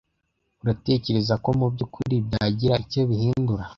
[0.61, 3.63] Uratekereza ko mubyukuri byagira icyo bihindura?